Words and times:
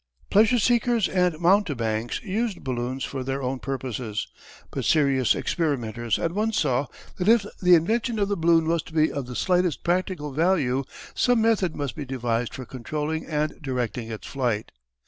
Pleasure 0.31 0.57
seekers 0.57 1.07
and 1.07 1.37
mountebanks 1.39 2.23
used 2.23 2.63
balloons 2.63 3.03
for 3.03 3.23
their 3.23 3.43
own 3.43 3.59
purposes, 3.59 4.27
but 4.71 4.83
serious 4.83 5.35
experimenters 5.35 6.17
at 6.17 6.31
once 6.31 6.57
saw 6.57 6.87
that 7.17 7.27
if 7.29 7.45
the 7.61 7.75
invention 7.75 8.17
of 8.17 8.27
the 8.27 8.35
balloon 8.35 8.65
was 8.67 8.81
to 8.81 8.93
be 8.93 9.11
of 9.11 9.27
the 9.27 9.35
slightest 9.35 9.83
practical 9.83 10.31
value 10.31 10.85
some 11.13 11.39
method 11.43 11.75
must 11.75 11.95
be 11.95 12.03
devised 12.03 12.51
for 12.55 12.65
controlling 12.65 13.27
and 13.27 13.61
directing 13.61 14.09
its 14.11 14.25
flight. 14.25 14.71